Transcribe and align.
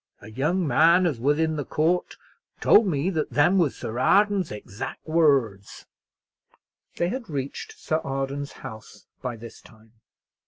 A 0.19 0.31
young 0.31 0.65
man 0.65 1.05
as 1.05 1.19
was 1.19 1.37
in 1.37 1.57
the 1.57 1.63
court 1.63 2.15
told 2.59 2.87
me 2.87 3.11
that 3.11 3.29
them 3.29 3.59
was 3.59 3.75
Sir 3.75 3.99
Arden's 3.99 4.49
exack 4.49 4.97
words." 5.05 5.85
They 6.95 7.09
had 7.09 7.29
reached 7.29 7.77
Sir 7.77 7.97
Arden's 7.99 8.51
house 8.65 9.05
by 9.21 9.35
this 9.35 9.61
time. 9.61 9.91